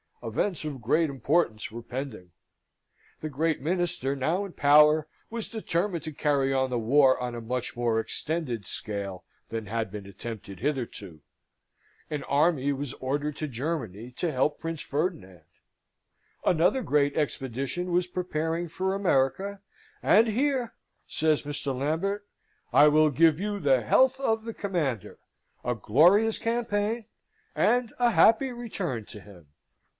Events 0.23 0.65
of 0.65 0.81
great 0.81 1.09
importance 1.09 1.71
were 1.71 1.81
pending. 1.81 2.31
The 3.21 3.29
great 3.29 3.59
minister 3.61 4.15
now 4.15 4.45
in 4.45 4.53
power 4.53 5.07
was 5.31 5.49
determined 5.49 6.03
to 6.03 6.11
carry 6.11 6.51
on 6.53 6.69
the 6.69 6.77
war 6.79 7.19
on 7.19 7.33
a 7.33 7.41
much 7.41 7.75
more 7.75 7.99
extended 7.99 8.67
scale 8.67 9.25
than 9.49 9.65
had 9.65 9.91
been 9.91 10.05
attempted 10.07 10.59
hitherto: 10.59 11.21
an 12.09 12.23
army 12.23 12.71
was 12.71 12.93
ordered 12.95 13.35
to 13.37 13.47
Germany 13.47 14.11
to 14.13 14.31
help 14.31 14.59
Prince 14.59 14.81
Ferdinand, 14.81 15.45
another 16.45 16.81
great 16.83 17.15
expedition 17.15 17.91
was 17.91 18.05
preparing 18.07 18.67
for 18.67 18.93
America, 18.93 19.61
and 20.03 20.27
here, 20.27 20.73
says 21.07 21.43
Mr. 21.43 21.77
Lambert, 21.77 22.27
"I 22.71 22.87
will 22.89 23.09
give 23.09 23.39
you 23.39 23.59
the 23.59 23.81
health 23.81 24.19
of 24.19 24.45
the 24.45 24.53
Commander 24.53 25.17
a 25.63 25.73
glorious 25.75 26.37
campaign, 26.37 27.05
and 27.55 27.91
a 27.99 28.11
happy 28.11 28.51
return 28.51 29.05
to 29.05 29.19
him!" 29.19 29.47